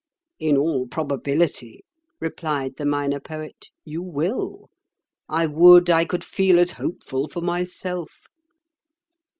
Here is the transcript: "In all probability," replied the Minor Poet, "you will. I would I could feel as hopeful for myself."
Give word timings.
"In 0.39 0.57
all 0.57 0.87
probability," 0.87 1.85
replied 2.19 2.77
the 2.77 2.87
Minor 2.87 3.19
Poet, 3.19 3.67
"you 3.85 4.01
will. 4.01 4.71
I 5.29 5.45
would 5.45 5.91
I 5.91 6.05
could 6.05 6.23
feel 6.23 6.57
as 6.59 6.71
hopeful 6.71 7.29
for 7.29 7.41
myself." 7.41 8.23